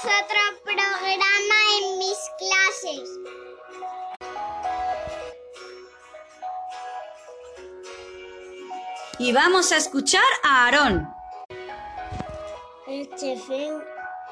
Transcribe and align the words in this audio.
tenemos 0.00 0.22
otro 0.22 0.40
programa 0.64 1.58
en 1.80 1.98
mis 1.98 2.18
clases. 2.38 3.08
Y 9.18 9.32
vamos 9.32 9.72
a 9.72 9.76
escuchar 9.76 10.22
a 10.44 10.66
Aarón. 10.66 11.08
Este 12.86 13.36
fin 13.36 13.74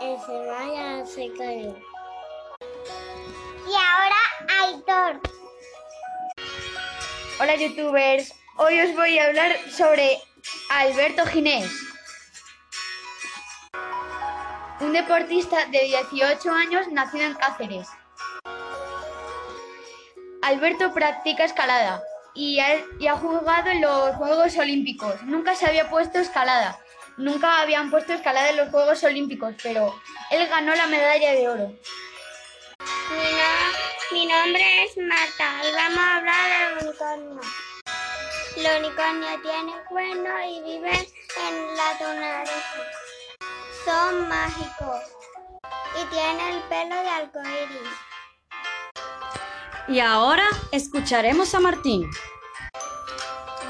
el 0.00 0.20
semana 0.20 1.06
se 1.06 1.32
cayó. 1.37 1.77
Y 3.66 3.74
ahora 3.74 4.16
Aitor. 4.62 5.20
Hola 7.41 7.56
youtubers, 7.56 8.33
hoy 8.56 8.80
os 8.80 8.95
voy 8.95 9.19
a 9.19 9.27
hablar 9.27 9.56
sobre 9.70 10.19
Alberto 10.70 11.27
Ginés. 11.27 11.85
Un 14.80 14.93
deportista 14.93 15.66
de 15.66 15.80
18 15.85 16.51
años 16.53 16.89
nacido 16.89 17.25
en 17.27 17.35
Cáceres. 17.35 17.89
Alberto 20.43 20.93
practica 20.93 21.45
escalada 21.45 22.02
y 22.35 22.61
ha, 22.61 22.77
ha 23.11 23.16
jugado 23.16 23.71
en 23.71 23.80
los 23.80 24.15
Juegos 24.16 24.57
Olímpicos. 24.59 25.23
Nunca 25.23 25.55
se 25.55 25.66
había 25.66 25.89
puesto 25.89 26.19
escalada. 26.19 26.79
Nunca 27.16 27.61
habían 27.62 27.91
puesto 27.91 28.12
escalada 28.12 28.51
en 28.51 28.59
los 28.59 28.69
Juegos 28.69 29.02
Olímpicos, 29.05 29.55
pero 29.62 29.99
él 30.30 30.47
ganó 30.49 30.75
la 30.75 30.87
medalla 30.87 31.33
de 31.33 31.49
oro. 31.49 31.69
Mi, 33.11 33.16
no- 33.33 34.13
mi 34.13 34.27
nombre 34.27 34.85
es 34.85 34.97
Marta 34.99 35.63
y 35.66 35.73
vamos 35.73 35.99
a 35.99 36.16
hablar 36.16 36.77
del 36.77 36.88
unicornio. 36.88 37.41
El 38.57 38.85
unicornio 38.85 39.29
tiene 39.43 39.73
cuernos 39.88 40.41
y 40.49 40.63
viven 40.63 41.07
en 41.49 41.77
la 41.77 41.93
naturaleza. 41.93 42.63
Son 43.87 44.29
mágicos 44.29 45.01
y 45.95 46.04
tienen 46.06 46.54
el 46.54 46.62
pelo 46.65 46.96
de 46.96 47.09
arcoíris. 47.09 47.88
Y 49.87 50.01
ahora 50.01 50.48
escucharemos 50.73 51.54
a 51.54 51.60
Martín. 51.60 52.10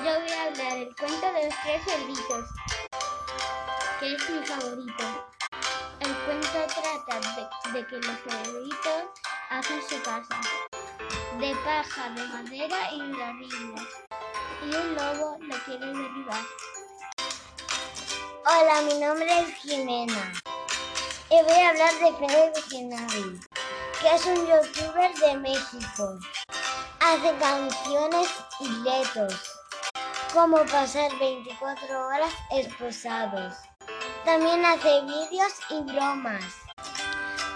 Yo 0.03 0.19
voy 0.19 0.31
a 0.31 0.45
hablar 0.45 0.73
del 0.73 0.97
cuento 0.97 1.33
de 1.33 1.45
los 1.45 1.55
tres 1.63 1.85
cerditos, 1.85 2.49
que 4.01 4.15
es 4.15 4.31
mi 4.31 4.47
favorito. 4.47 5.29
El 6.01 6.15
cuento 6.25 6.67
trata 6.67 7.21
de, 7.37 7.79
de 7.79 7.87
que 7.87 7.97
los 7.97 8.19
cerditos 8.21 9.05
hacen 9.51 9.83
su 9.87 10.03
casa, 10.03 10.41
de 11.39 11.55
paja, 11.57 12.09
de 12.09 12.27
madera 12.29 12.91
y 12.91 13.01
de 13.01 13.23
horrible. 13.23 13.83
Y 14.65 14.75
un 14.75 14.95
lobo 14.95 15.37
lo 15.41 15.59
quiere 15.65 15.87
derribar. 15.89 16.41
Hola, 18.49 18.81
mi 18.83 19.01
nombre 19.01 19.27
es 19.41 19.57
Jimena. 19.57 20.33
Y 21.31 21.43
voy 21.43 21.63
a 21.63 21.71
hablar 21.71 21.93
de 21.95 22.13
Fede 22.15 22.53
Visionario, 22.55 23.41
que 24.01 24.15
es 24.15 24.25
un 24.25 24.47
youtuber 24.47 25.13
de 25.15 25.37
México. 25.39 26.17
Hace 27.01 27.35
canciones 27.41 28.29
y 28.61 28.69
retos 28.89 29.35
como 30.33 30.59
pasar 30.67 31.11
24 31.19 32.07
horas 32.07 32.33
esposados. 32.53 33.57
También 34.25 34.65
hace 34.65 35.01
vídeos 35.01 35.53
y 35.71 35.81
bromas. 35.81 36.45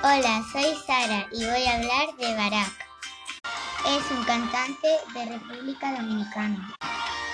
Hola, 0.02 0.42
soy 0.52 0.74
Sara 0.88 1.24
y 1.30 1.44
voy 1.44 1.66
a 1.66 1.74
hablar 1.74 2.16
de 2.16 2.34
Barack. 2.34 2.86
Es 3.86 4.10
un 4.10 4.24
cantante 4.24 4.88
de 5.14 5.24
República 5.24 5.92
Dominicana. 5.92 6.74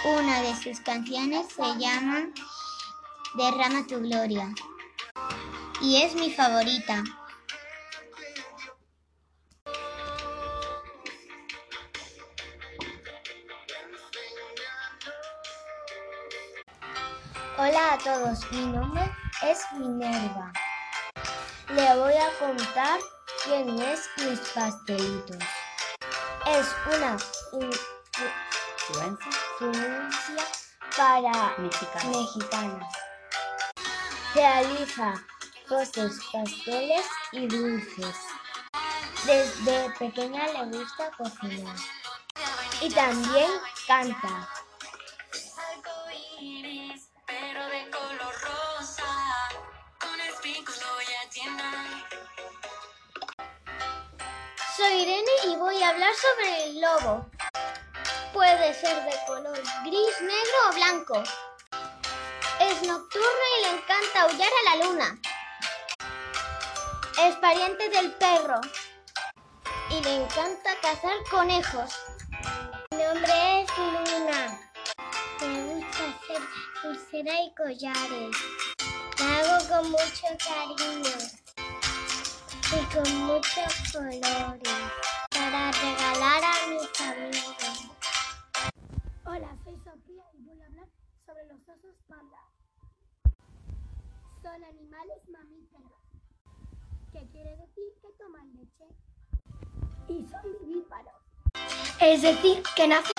Una 0.04 0.42
de 0.42 0.54
sus 0.56 0.78
canciones 0.80 1.46
se 1.56 1.74
llama 1.78 2.27
Derrama 3.37 3.87
tu 3.87 4.01
gloria 4.01 4.53
y 5.81 6.03
es 6.03 6.15
mi 6.15 6.31
favorita. 6.33 7.02
Hola 17.58 17.95
a 17.95 17.98
todos, 17.98 18.51
mi 18.52 18.67
nombre 18.67 19.02
es 19.42 19.61
Minerva. 19.79 20.52
Le 21.69 21.96
voy 21.96 22.13
a 22.14 22.39
contar 22.39 22.98
quién 23.45 23.79
es 23.80 24.08
mis 24.19 24.39
pastelitos. 24.51 25.39
Es 26.46 26.67
una 26.95 27.17
in- 27.52 27.70
influencia 28.89 30.45
para 30.96 31.55
Mexicano. 31.58 32.11
mexicanas. 32.20 32.95
Realiza 34.36 35.14
postres, 35.67 36.20
pasteles 36.30 37.07
y 37.33 37.47
dulces. 37.47 38.17
Desde 39.24 39.91
pequeña 39.98 40.47
le 40.48 40.77
gusta 40.77 41.11
cocinar. 41.17 41.74
Y 42.83 42.91
también 42.91 43.51
canta. 43.86 44.46
Soy 54.77 54.92
Irene 54.98 55.33
y 55.46 55.57
voy 55.57 55.83
a 55.83 55.89
hablar 55.89 56.13
sobre 56.14 56.64
el 56.64 56.80
lobo. 56.83 57.27
Puede 58.35 58.75
ser 58.75 59.02
de 59.02 59.17
color 59.27 59.63
gris, 59.83 60.20
negro 60.20 60.58
o 60.69 60.75
blanco. 60.75 61.23
Es 62.77 62.87
nocturno 62.87 63.29
y 63.59 63.63
le 63.63 63.70
encanta 63.79 64.23
aullar 64.23 64.51
a 64.51 64.77
la 64.77 64.85
luna. 64.85 65.19
Es 67.23 67.35
pariente 67.37 67.89
del 67.89 68.13
perro 68.13 68.61
y 69.89 70.03
le 70.03 70.17
encanta 70.17 70.77
cazar 70.83 71.17
conejos. 71.31 71.95
Mi 72.91 72.98
nombre 72.98 73.63
es 73.63 73.70
Luna. 73.79 74.61
Me 75.41 75.75
gusta 75.75 76.03
hacer 76.05 76.42
pulsera 76.83 77.41
y 77.41 77.55
collares. 77.55 78.37
La 79.20 79.39
hago 79.39 79.69
con 79.69 79.91
mucho 79.93 80.27
cariño 80.45 81.17
y 82.73 82.95
con 82.95 83.17
muchos 83.27 83.73
colores 83.91 84.76
Son 94.46 94.62
animales 94.62 95.29
mamíferos, 95.29 95.90
que 97.12 97.27
quiere 97.33 97.57
decir 97.57 97.92
que 98.01 98.12
toman 98.17 98.48
leche. 98.55 98.86
Y 100.07 100.24
son 100.30 100.40
vivíparos. 100.61 101.14
Es 102.01 102.23
decir, 102.23 102.62
que 102.77 102.86
nacen, 102.86 103.12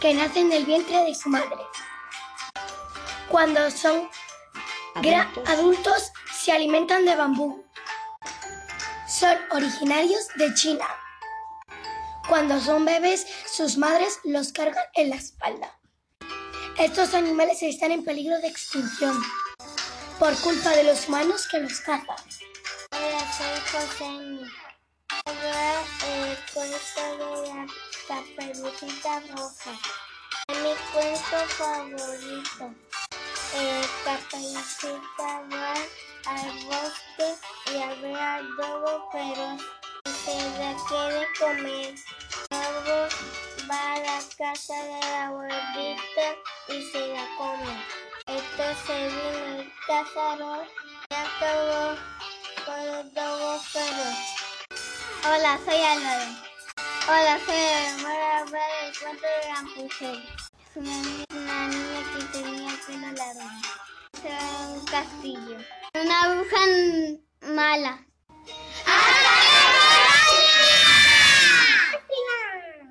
que 0.00 0.12
nacen 0.12 0.50
del 0.50 0.66
vientre 0.66 1.04
de 1.04 1.14
su 1.14 1.28
madre. 1.28 1.62
Cuando 3.28 3.70
son 3.70 4.08
adultos 5.46 6.10
se 6.32 6.50
alimentan 6.50 7.04
de 7.04 7.14
bambú. 7.14 7.64
Son 9.06 9.36
originarios 9.52 10.26
de 10.34 10.52
China. 10.54 10.86
Cuando 12.28 12.58
son 12.58 12.84
bebés, 12.84 13.24
sus 13.46 13.78
madres 13.78 14.18
los 14.24 14.52
cargan 14.52 14.84
en 14.94 15.10
la 15.10 15.16
espalda. 15.16 15.78
Estos 16.76 17.14
animales 17.14 17.62
están 17.62 17.92
en 17.92 18.04
peligro 18.04 18.40
de 18.40 18.48
extinción 18.48 19.16
por 20.20 20.38
culpa 20.42 20.68
de 20.76 20.84
los 20.84 21.08
humanos 21.08 21.48
que 21.50 21.58
los 21.60 21.80
cazan. 21.80 22.16
Hola, 22.92 23.20
soy 23.38 23.58
José. 23.72 24.04
el 26.06 26.36
cuento 26.52 27.02
de 27.16 27.48
la 27.48 27.66
caperucita 28.06 29.20
roja. 29.30 29.72
Mi 30.48 30.74
cuento 30.92 31.38
favorito. 31.56 32.74
Eh, 33.54 33.82
Caperucita 34.04 35.42
va 35.50 35.74
al 36.26 36.52
bosque 36.66 37.28
y 37.72 37.82
a 37.82 37.94
ver 38.02 38.16
al 38.16 38.46
lobo, 38.56 39.08
pero 39.10 39.56
se 40.04 40.36
la 40.58 40.76
quiere 40.86 41.26
comer. 41.38 41.94
Luego 42.50 43.08
va 43.70 43.94
a 43.94 43.98
la 43.98 44.22
casa 44.36 44.74
de 44.84 45.00
la 45.00 45.26
abuelita 45.28 46.26
y 46.68 46.92
se 46.92 47.08
la 47.08 47.26
come. 47.38 47.99
Entonces 48.60 49.10
vino 49.14 49.58
el 49.62 49.72
cazador 49.86 50.66
y 51.08 51.14
acabó 51.14 51.96
con 52.66 52.86
los 52.86 53.14
lobos 53.14 53.66
feroz. 53.68 54.18
Hola, 55.24 55.58
soy 55.64 55.80
Álvaro. 55.80 56.30
Hola, 57.08 57.40
soy 57.46 57.56
Álvaro. 57.56 58.02
Voy 58.02 58.12
a 58.12 58.38
hablar 58.38 58.82
del 58.82 58.98
cuento 58.98 59.22
de 59.22 59.54
Rapunzel. 59.54 60.28
Es 60.68 60.76
una, 60.76 60.90
ni- 60.90 61.24
una 61.38 61.68
niña 61.68 62.00
que 62.12 62.38
tenía 62.38 62.70
el 62.70 62.78
pelo 62.80 63.12
largo. 63.12 63.50
Se 64.20 64.28
va 64.28 64.38
a 64.38 64.68
un 64.68 64.84
castillo. 64.84 65.56
Una 65.94 66.34
bruja 66.34 66.60
mala 67.54 68.06